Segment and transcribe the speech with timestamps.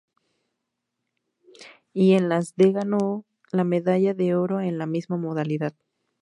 [1.93, 5.75] Y en las de ganó la medalla de oro en la misma modalidad.